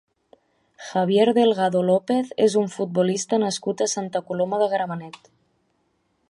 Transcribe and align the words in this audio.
Javier 0.85 1.27
Delgado 1.37 1.83
López 1.89 2.31
és 2.47 2.55
un 2.63 2.73
futbolista 2.77 3.39
nascut 3.45 3.85
a 3.85 3.89
Santa 3.93 4.23
Coloma 4.31 4.63
de 4.65 4.71
Gramenet. 4.73 5.31